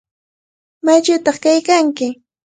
¿Maychawtaq 0.85 1.37
kaykanki? 1.43 2.07